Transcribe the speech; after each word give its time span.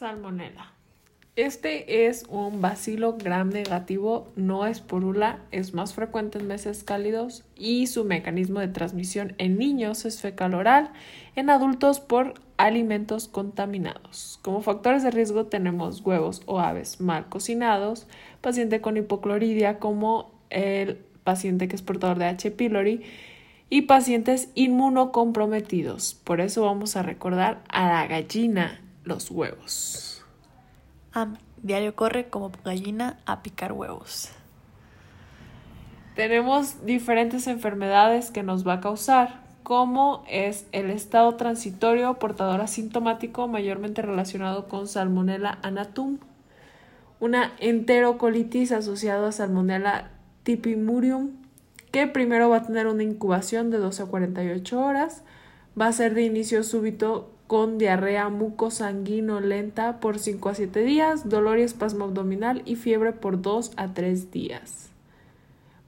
Salmonella. 0.00 0.72
Este 1.36 2.06
es 2.06 2.24
un 2.30 2.62
bacilo 2.62 3.18
gram 3.18 3.50
negativo, 3.50 4.32
no 4.34 4.64
es 4.64 4.80
porula, 4.80 5.40
es 5.50 5.74
más 5.74 5.92
frecuente 5.92 6.38
en 6.38 6.46
meses 6.46 6.84
cálidos 6.84 7.44
y 7.54 7.86
su 7.86 8.06
mecanismo 8.06 8.60
de 8.60 8.68
transmisión 8.68 9.34
en 9.36 9.58
niños 9.58 10.06
es 10.06 10.22
fecal 10.22 10.54
oral, 10.54 10.90
en 11.36 11.50
adultos 11.50 12.00
por 12.00 12.32
alimentos 12.56 13.28
contaminados. 13.28 14.38
Como 14.40 14.62
factores 14.62 15.02
de 15.02 15.10
riesgo 15.10 15.44
tenemos 15.44 16.00
huevos 16.00 16.40
o 16.46 16.60
aves 16.60 17.02
mal 17.02 17.28
cocinados, 17.28 18.06
paciente 18.40 18.80
con 18.80 18.96
hipocloridia 18.96 19.78
como 19.78 20.32
el 20.48 20.96
paciente 21.24 21.68
que 21.68 21.76
es 21.76 21.82
portador 21.82 22.18
de 22.18 22.24
H. 22.24 22.50
pylori 22.52 23.02
y 23.68 23.82
pacientes 23.82 24.48
inmunocomprometidos. 24.54 26.14
Por 26.24 26.40
eso 26.40 26.62
vamos 26.62 26.96
a 26.96 27.02
recordar 27.02 27.62
a 27.68 27.86
la 27.86 28.06
gallina 28.06 28.80
los 29.04 29.30
huevos. 29.30 30.24
diario 31.62 31.94
corre 31.94 32.28
como 32.28 32.52
gallina 32.64 33.18
a 33.26 33.42
picar 33.42 33.72
huevos. 33.72 34.30
Tenemos 36.14 36.84
diferentes 36.84 37.46
enfermedades 37.46 38.30
que 38.30 38.42
nos 38.42 38.66
va 38.66 38.74
a 38.74 38.80
causar, 38.80 39.40
como 39.62 40.24
es 40.28 40.66
el 40.72 40.90
estado 40.90 41.36
transitorio 41.36 42.18
portador 42.18 42.60
asintomático 42.60 43.46
mayormente 43.48 44.02
relacionado 44.02 44.68
con 44.68 44.88
Salmonella 44.88 45.58
anatum, 45.62 46.18
una 47.20 47.52
enterocolitis 47.58 48.72
asociada 48.72 49.28
a 49.28 49.32
Salmonella 49.32 50.10
typhimurium, 50.42 51.30
que 51.92 52.06
primero 52.06 52.48
va 52.48 52.58
a 52.58 52.66
tener 52.66 52.86
una 52.86 53.02
incubación 53.02 53.70
de 53.70 53.78
12 53.78 54.02
a 54.02 54.06
48 54.06 54.80
horas, 54.80 55.22
va 55.80 55.86
a 55.86 55.92
ser 55.92 56.14
de 56.14 56.22
inicio 56.22 56.62
súbito 56.62 57.30
con 57.50 57.78
diarrea 57.78 58.28
mucosanguino 58.28 59.40
lenta 59.40 59.98
por 59.98 60.20
5 60.20 60.50
a 60.50 60.54
7 60.54 60.84
días, 60.84 61.28
dolor 61.28 61.58
y 61.58 61.62
espasmo 61.62 62.04
abdominal 62.04 62.62
y 62.64 62.76
fiebre 62.76 63.12
por 63.12 63.42
2 63.42 63.72
a 63.74 63.88
3 63.88 64.30
días. 64.30 64.90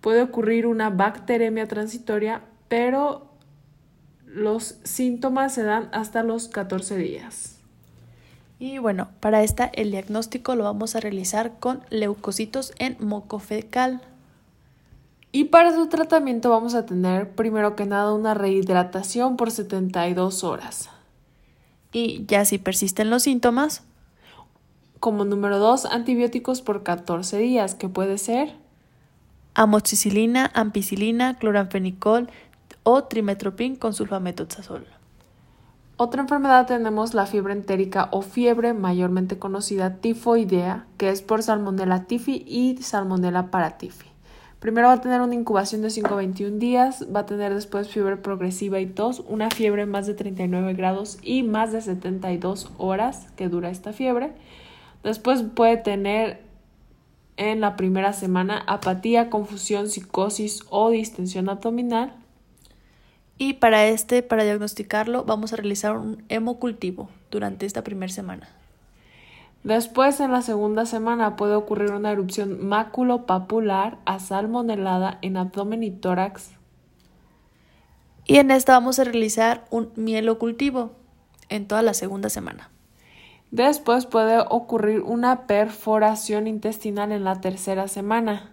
Puede 0.00 0.22
ocurrir 0.22 0.66
una 0.66 0.90
bacteremia 0.90 1.68
transitoria, 1.68 2.42
pero 2.66 3.28
los 4.26 4.80
síntomas 4.82 5.54
se 5.54 5.62
dan 5.62 5.88
hasta 5.92 6.24
los 6.24 6.48
14 6.48 6.96
días. 6.96 7.60
Y 8.58 8.78
bueno, 8.78 9.10
para 9.20 9.44
esta 9.44 9.66
el 9.66 9.92
diagnóstico 9.92 10.56
lo 10.56 10.64
vamos 10.64 10.96
a 10.96 11.00
realizar 11.00 11.60
con 11.60 11.82
leucocitos 11.90 12.72
en 12.80 12.96
moco 12.98 13.38
fecal. 13.38 14.00
Y 15.30 15.44
para 15.44 15.72
su 15.72 15.86
tratamiento 15.86 16.50
vamos 16.50 16.74
a 16.74 16.86
tener 16.86 17.30
primero 17.30 17.76
que 17.76 17.86
nada 17.86 18.12
una 18.14 18.34
rehidratación 18.34 19.36
por 19.36 19.52
72 19.52 20.42
horas. 20.42 20.90
Y 21.92 22.24
ya 22.26 22.44
si 22.44 22.58
persisten 22.58 23.10
los 23.10 23.24
síntomas. 23.24 23.82
Como 24.98 25.24
número 25.24 25.58
2, 25.58 25.86
antibióticos 25.86 26.62
por 26.62 26.82
14 26.82 27.38
días, 27.38 27.74
que 27.74 27.88
puede 27.88 28.18
ser 28.18 28.54
amoxicilina, 29.54 30.50
ampicilina, 30.54 31.38
cloranfenicol 31.38 32.30
o 32.82 33.04
trimetropin 33.04 33.76
con 33.76 33.94
sulfamethoxazol. 33.94 34.86
Otra 35.96 36.22
enfermedad 36.22 36.66
tenemos 36.66 37.14
la 37.14 37.26
fiebre 37.26 37.52
entérica 37.52 38.08
o 38.10 38.22
fiebre 38.22 38.72
mayormente 38.72 39.38
conocida 39.38 39.96
tifoidea, 39.96 40.86
que 40.96 41.10
es 41.10 41.22
por 41.22 41.42
Salmonella 41.42 42.04
tifi 42.06 42.44
y 42.46 42.76
Salmonella 42.82 43.50
paratifi. 43.50 44.11
Primero 44.62 44.86
va 44.86 44.94
a 44.94 45.00
tener 45.00 45.20
una 45.20 45.34
incubación 45.34 45.82
de 45.82 45.90
5 45.90 46.14
a 46.14 46.18
21 46.18 46.58
días, 46.58 47.08
va 47.12 47.20
a 47.20 47.26
tener 47.26 47.52
después 47.52 47.88
fiebre 47.88 48.16
progresiva 48.16 48.78
y 48.78 48.86
tos, 48.86 49.18
una 49.26 49.50
fiebre 49.50 49.86
más 49.86 50.06
de 50.06 50.14
39 50.14 50.74
grados 50.74 51.18
y 51.20 51.42
más 51.42 51.72
de 51.72 51.80
72 51.80 52.70
horas 52.78 53.26
que 53.34 53.48
dura 53.48 53.70
esta 53.70 53.92
fiebre. 53.92 54.30
Después 55.02 55.42
puede 55.42 55.78
tener 55.78 56.42
en 57.36 57.60
la 57.60 57.74
primera 57.74 58.12
semana 58.12 58.62
apatía, 58.68 59.30
confusión, 59.30 59.88
psicosis 59.88 60.62
o 60.70 60.90
distensión 60.90 61.48
abdominal. 61.48 62.14
Y 63.38 63.54
para 63.54 63.88
este, 63.88 64.22
para 64.22 64.44
diagnosticarlo, 64.44 65.24
vamos 65.24 65.52
a 65.52 65.56
realizar 65.56 65.96
un 65.96 66.22
hemocultivo 66.28 67.10
durante 67.32 67.66
esta 67.66 67.82
primera 67.82 68.12
semana. 68.12 68.48
Después, 69.64 70.18
en 70.18 70.32
la 70.32 70.42
segunda 70.42 70.86
semana, 70.86 71.36
puede 71.36 71.54
ocurrir 71.54 71.92
una 71.92 72.10
erupción 72.10 72.66
maculopapular 72.66 73.98
a 74.04 74.18
salmonelada 74.18 75.18
en 75.22 75.36
abdomen 75.36 75.84
y 75.84 75.92
tórax. 75.92 76.50
Y 78.24 78.36
en 78.38 78.50
esta 78.50 78.72
vamos 78.72 78.98
a 78.98 79.04
realizar 79.04 79.64
un 79.70 79.92
mielocultivo 79.94 80.92
en 81.48 81.68
toda 81.68 81.82
la 81.82 81.94
segunda 81.94 82.28
semana. 82.28 82.70
Después 83.52 84.06
puede 84.06 84.38
ocurrir 84.48 85.00
una 85.00 85.46
perforación 85.46 86.46
intestinal 86.46 87.12
en 87.12 87.22
la 87.22 87.40
tercera 87.40 87.86
semana. 87.86 88.52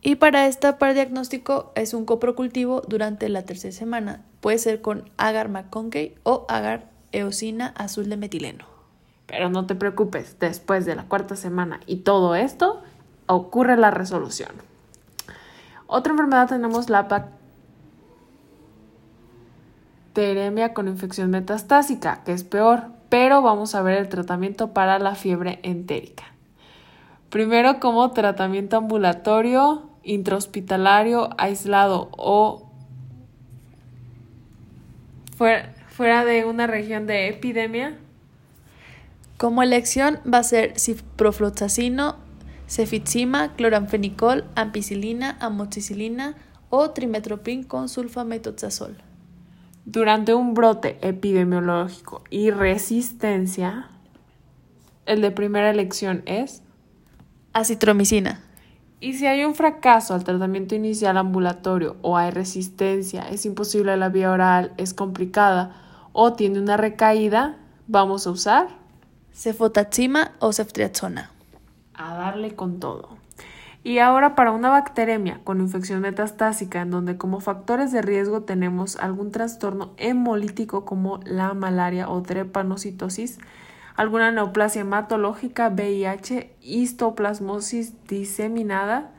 Y 0.00 0.16
para 0.16 0.46
esta 0.46 0.78
para 0.78 0.94
diagnóstico 0.94 1.72
es 1.74 1.92
un 1.92 2.04
coprocultivo 2.04 2.82
durante 2.88 3.28
la 3.28 3.42
tercera 3.44 3.72
semana. 3.72 4.24
Puede 4.40 4.58
ser 4.58 4.80
con 4.80 5.10
agar 5.16 5.48
McConkey 5.48 6.14
o 6.22 6.46
agar 6.48 6.90
eosina 7.12 7.68
azul 7.76 8.08
de 8.08 8.16
metileno. 8.16 8.71
Pero 9.32 9.48
no 9.48 9.64
te 9.64 9.74
preocupes, 9.74 10.36
después 10.38 10.84
de 10.84 10.94
la 10.94 11.04
cuarta 11.04 11.36
semana 11.36 11.80
y 11.86 12.00
todo 12.00 12.34
esto, 12.34 12.82
ocurre 13.26 13.78
la 13.78 13.90
resolución. 13.90 14.50
Otra 15.86 16.12
enfermedad 16.12 16.48
tenemos 16.48 16.90
la 16.90 17.08
bacteremia 20.12 20.74
con 20.74 20.86
infección 20.86 21.30
metastásica, 21.30 22.22
que 22.24 22.34
es 22.34 22.44
peor, 22.44 22.88
pero 23.08 23.40
vamos 23.40 23.74
a 23.74 23.80
ver 23.80 23.96
el 23.96 24.10
tratamiento 24.10 24.74
para 24.74 24.98
la 24.98 25.14
fiebre 25.14 25.60
entérica. 25.62 26.24
Primero 27.30 27.80
como 27.80 28.10
tratamiento 28.10 28.76
ambulatorio, 28.76 29.88
intrahospitalario, 30.02 31.30
aislado 31.38 32.10
o 32.18 32.70
fuera, 35.38 35.72
fuera 35.88 36.26
de 36.26 36.44
una 36.44 36.66
región 36.66 37.06
de 37.06 37.28
epidemia, 37.28 37.96
como 39.42 39.64
elección 39.64 40.20
va 40.32 40.38
a 40.38 40.44
ser 40.44 40.78
ciprofloxacino, 40.78 42.14
cefixima, 42.68 43.56
cloranfenicol, 43.56 44.44
ampicilina, 44.54 45.36
amoxicilina 45.40 46.36
o 46.70 46.90
trimetropin 46.90 47.64
con 47.64 47.88
sulfamethoxazol. 47.88 48.98
Durante 49.84 50.32
un 50.32 50.54
brote 50.54 50.96
epidemiológico 51.02 52.22
y 52.30 52.52
resistencia, 52.52 53.90
el 55.06 55.20
de 55.22 55.32
primera 55.32 55.70
elección 55.70 56.22
es 56.26 56.62
acitromicina. 57.52 58.44
Y 59.00 59.14
si 59.14 59.26
hay 59.26 59.42
un 59.44 59.56
fracaso 59.56 60.14
al 60.14 60.22
tratamiento 60.22 60.76
inicial 60.76 61.16
ambulatorio 61.16 61.96
o 62.02 62.16
hay 62.16 62.30
resistencia, 62.30 63.28
es 63.28 63.44
imposible 63.44 63.96
la 63.96 64.08
vía 64.08 64.30
oral, 64.30 64.72
es 64.76 64.94
complicada 64.94 65.74
o 66.12 66.34
tiene 66.34 66.60
una 66.60 66.76
recaída, 66.76 67.58
vamos 67.88 68.28
a 68.28 68.30
usar 68.30 68.81
cefotaxima 69.34 70.32
o 70.38 70.52
ceftriaxona. 70.52 71.30
A 71.94 72.14
darle 72.14 72.54
con 72.54 72.80
todo. 72.80 73.22
Y 73.84 73.98
ahora 73.98 74.36
para 74.36 74.52
una 74.52 74.70
bacteremia 74.70 75.40
con 75.42 75.60
infección 75.60 76.00
metastásica 76.00 76.82
en 76.82 76.90
donde 76.90 77.16
como 77.16 77.40
factores 77.40 77.90
de 77.90 78.00
riesgo 78.00 78.42
tenemos 78.42 78.96
algún 78.96 79.32
trastorno 79.32 79.92
hemolítico 79.96 80.84
como 80.84 81.18
la 81.24 81.52
malaria 81.54 82.08
o 82.08 82.22
trepanocitosis, 82.22 83.38
alguna 83.96 84.30
neoplasia 84.30 84.82
hematológica, 84.82 85.68
VIH, 85.68 86.54
histoplasmosis 86.60 88.06
diseminada 88.06 89.10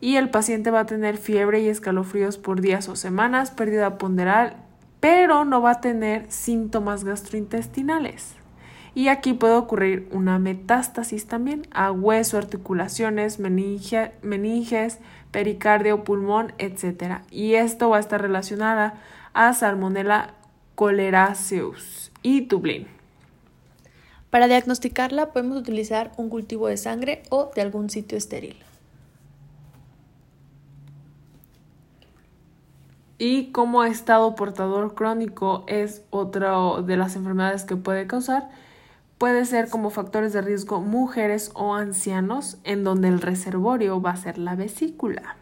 y 0.00 0.16
el 0.16 0.30
paciente 0.30 0.70
va 0.70 0.80
a 0.80 0.86
tener 0.86 1.18
fiebre 1.18 1.60
y 1.60 1.68
escalofríos 1.68 2.38
por 2.38 2.62
días 2.62 2.88
o 2.88 2.96
semanas, 2.96 3.50
pérdida 3.50 3.98
ponderal, 3.98 4.56
pero 5.00 5.44
no 5.44 5.60
va 5.60 5.72
a 5.72 5.80
tener 5.82 6.30
síntomas 6.30 7.04
gastrointestinales. 7.04 8.36
Y 8.96 9.08
aquí 9.08 9.34
puede 9.34 9.52
ocurrir 9.52 10.08
una 10.10 10.38
metástasis 10.38 11.26
también 11.26 11.68
a 11.70 11.92
hueso, 11.92 12.38
articulaciones, 12.38 13.38
meninges, 13.38 14.98
pericardio, 15.30 16.02
pulmón, 16.02 16.54
etc. 16.56 17.18
Y 17.30 17.56
esto 17.56 17.90
va 17.90 17.98
a 17.98 18.00
estar 18.00 18.22
relacionada 18.22 18.94
a 19.34 19.52
Salmonella 19.52 20.32
choleraceus 20.78 22.10
y 22.22 22.46
Dublín. 22.46 22.86
Para 24.30 24.48
diagnosticarla 24.48 25.30
podemos 25.30 25.58
utilizar 25.58 26.12
un 26.16 26.30
cultivo 26.30 26.68
de 26.68 26.78
sangre 26.78 27.22
o 27.28 27.50
de 27.54 27.60
algún 27.60 27.90
sitio 27.90 28.16
estéril. 28.16 28.56
Y 33.18 33.52
como 33.52 33.84
estado 33.84 34.34
portador 34.36 34.94
crónico 34.94 35.66
es 35.68 36.02
otra 36.08 36.56
de 36.82 36.96
las 36.96 37.14
enfermedades 37.14 37.64
que 37.64 37.76
puede 37.76 38.06
causar, 38.06 38.48
Puede 39.18 39.46
ser 39.46 39.70
como 39.70 39.90
factores 39.90 40.34
de 40.34 40.42
riesgo 40.42 40.80
mujeres 40.80 41.50
o 41.54 41.74
ancianos, 41.74 42.58
en 42.64 42.84
donde 42.84 43.08
el 43.08 43.22
reservorio 43.22 44.00
va 44.00 44.10
a 44.10 44.16
ser 44.16 44.36
la 44.36 44.54
vesícula. 44.54 45.36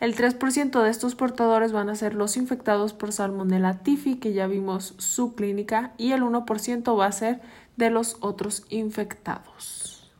El 0.00 0.16
3% 0.16 0.82
de 0.82 0.90
estos 0.90 1.14
portadores 1.14 1.72
van 1.72 1.88
a 1.88 1.94
ser 1.94 2.14
los 2.14 2.36
infectados 2.36 2.94
por 2.94 3.12
Salmonella 3.12 3.80
tifi, 3.82 4.16
que 4.16 4.32
ya 4.32 4.46
vimos 4.46 4.94
su 4.98 5.34
clínica, 5.34 5.92
y 5.98 6.12
el 6.12 6.22
1% 6.22 6.98
va 6.98 7.06
a 7.06 7.12
ser 7.12 7.40
de 7.76 7.90
los 7.90 8.16
otros 8.20 8.64
infectados. 8.70 10.10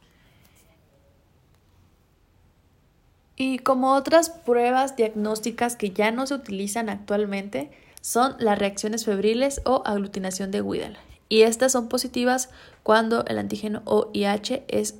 Y 3.37 3.59
como 3.59 3.95
otras 3.95 4.31
pruebas 4.31 4.95
diagnósticas 4.95 5.75
que 5.75 5.91
ya 5.91 6.13
no 6.13 6.27
se 6.27 6.35
utilizan 6.35 6.89
actualmente, 6.89 7.71
son 8.01 8.37
las 8.39 8.59
reacciones 8.59 9.07
febriles 9.07 9.61
o 9.65 9.83
aglutinación 9.87 10.51
de 10.51 10.61
Widal. 10.61 10.99
Y 11.29 11.43
estas 11.43 11.73
son 11.73 11.89
positivas 11.89 12.51
cuando 12.83 13.25
el 13.27 13.39
antígeno 13.39 13.83
OIH 13.87 14.65
es 14.69 14.97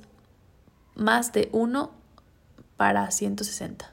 más 0.95 1.33
de 1.33 1.49
1 1.51 1.91
para 2.77 3.11
160. 3.11 3.91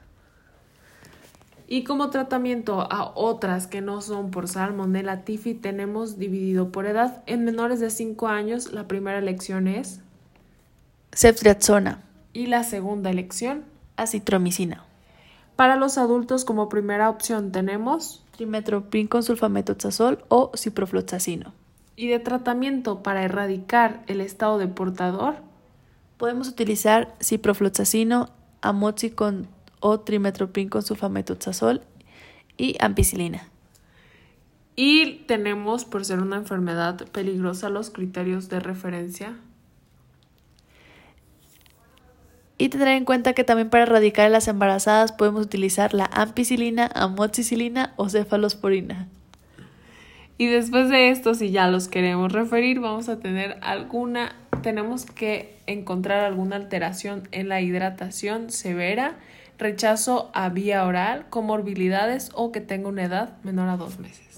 Y 1.67 1.83
como 1.85 2.09
tratamiento 2.09 2.81
a 2.81 3.11
otras 3.15 3.67
que 3.67 3.81
no 3.81 4.01
son 4.01 4.31
por 4.31 4.47
Salmonella 4.47 5.23
tifi 5.23 5.53
tenemos 5.53 6.17
dividido 6.17 6.71
por 6.71 6.85
edad. 6.85 7.23
En 7.25 7.45
menores 7.45 7.79
de 7.79 7.89
5 7.89 8.27
años 8.27 8.71
la 8.71 8.87
primera 8.87 9.17
elección 9.17 9.67
es 9.67 10.01
ceftriaxona 11.15 12.03
y 12.33 12.47
la 12.47 12.63
segunda 12.63 13.09
elección 13.09 13.63
acitromicina. 13.95 14.83
Para 15.55 15.75
los 15.75 15.97
adultos 15.97 16.45
como 16.45 16.67
primera 16.67 17.09
opción 17.09 17.51
tenemos 17.51 18.23
trimetoprim 18.35 19.07
con 19.07 19.23
sulfametoxazol 19.23 20.25
o 20.27 20.51
ciprofloxacino. 20.55 21.53
Y 21.95 22.07
de 22.07 22.19
tratamiento 22.19 23.03
para 23.03 23.23
erradicar 23.23 24.03
el 24.07 24.21
estado 24.21 24.57
de 24.57 24.67
portador 24.67 25.35
podemos 26.17 26.47
utilizar 26.47 27.15
ciprofloxacino, 27.21 28.29
amoxicon 28.61 29.47
o 29.79 29.99
trimetoprim 29.99 30.69
con 30.69 30.81
sulfametoxazol 30.81 31.81
y 32.57 32.75
ampicilina. 32.79 33.49
Y 34.75 35.25
tenemos, 35.27 35.85
por 35.85 36.03
ser 36.03 36.19
una 36.19 36.37
enfermedad 36.37 37.07
peligrosa, 37.11 37.69
los 37.69 37.91
criterios 37.91 38.49
de 38.49 38.59
referencia 38.59 39.35
Y 42.57 42.69
tener 42.69 42.89
en 42.89 43.03
cuenta 43.03 43.33
que 43.33 43.43
también 43.43 43.69
para 43.69 43.83
erradicar 43.83 44.27
a 44.27 44.29
las 44.29 44.47
embarazadas 44.47 45.11
podemos 45.11 45.45
utilizar 45.45 45.93
la 45.93 46.05
ampicilina, 46.05 46.89
amoxicilina 46.93 47.93
o 47.97 48.07
cefalosporina. 48.07 49.09
Y 50.37 50.47
después 50.47 50.89
de 50.89 51.09
esto, 51.09 51.35
si 51.35 51.51
ya 51.51 51.67
los 51.67 51.87
queremos 51.87 52.31
referir, 52.31 52.79
vamos 52.79 53.07
a 53.07 53.19
tener 53.19 53.57
alguna, 53.61 54.35
tenemos 54.61 55.05
que 55.05 55.57
encontrar 55.67 56.21
alguna 56.21 56.55
alteración 56.55 57.27
en 57.31 57.49
la 57.49 57.61
hidratación 57.61 58.49
severa, 58.49 59.17
rechazo 59.59 60.31
a 60.33 60.49
vía 60.49 60.85
oral, 60.85 61.27
comorbilidades 61.29 62.31
o 62.33 62.51
que 62.51 62.61
tenga 62.61 62.89
una 62.89 63.03
edad 63.03 63.37
menor 63.43 63.69
a 63.69 63.77
dos 63.77 63.99
meses. 63.99 64.35